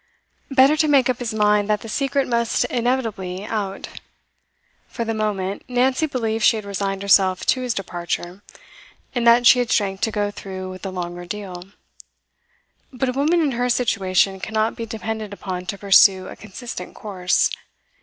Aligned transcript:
Better 0.49 0.75
to 0.77 0.87
make 0.87 1.11
up 1.11 1.19
his 1.19 1.31
mind 1.31 1.69
that 1.69 1.81
the 1.81 1.87
secret 1.87 2.27
must 2.27 2.65
inevitably 2.65 3.43
out. 3.45 3.87
For 4.87 5.05
the 5.05 5.13
moment, 5.13 5.63
Nancy 5.67 6.07
believed 6.07 6.43
she 6.43 6.55
had 6.55 6.65
resigned 6.65 7.03
herself 7.03 7.45
to 7.45 7.61
his 7.61 7.75
departure, 7.75 8.41
and 9.13 9.27
that 9.27 9.45
she 9.45 9.59
had 9.59 9.69
strength 9.69 10.01
to 10.01 10.09
go 10.11 10.31
through 10.31 10.71
with 10.71 10.81
the 10.81 10.91
long 10.91 11.15
ordeal. 11.17 11.65
But 12.91 13.09
a 13.09 13.13
woman 13.13 13.41
in 13.41 13.51
her 13.51 13.69
situation 13.69 14.39
cannot 14.39 14.75
be 14.75 14.87
depended 14.87 15.33
upon 15.33 15.67
to 15.67 15.77
pursue 15.77 16.25
a 16.27 16.35
consistent 16.35 16.95
course. 16.95 17.51